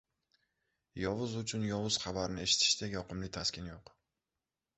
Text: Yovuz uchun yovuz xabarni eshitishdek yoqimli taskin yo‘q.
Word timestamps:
Yovuz 1.01 1.35
uchun 1.41 1.65
yovuz 1.67 1.99
xabarni 2.07 2.47
eshitishdek 2.47 2.97
yoqimli 2.97 3.31
taskin 3.39 3.71
yo‘q. 3.71 3.95